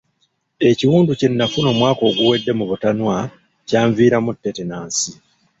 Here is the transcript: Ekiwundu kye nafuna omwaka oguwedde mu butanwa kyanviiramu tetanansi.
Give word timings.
Ekiwundu 0.69 1.11
kye 1.19 1.27
nafuna 1.29 1.67
omwaka 1.73 2.01
oguwedde 2.09 2.51
mu 2.59 2.65
butanwa 2.69 3.17
kyanviiramu 3.67 4.31
tetanansi. 4.43 5.11